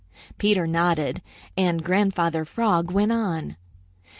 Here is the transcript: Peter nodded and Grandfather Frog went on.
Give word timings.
Peter 0.39 0.65
nodded 0.65 1.21
and 1.55 1.83
Grandfather 1.83 2.43
Frog 2.43 2.89
went 2.89 3.11
on. 3.11 3.55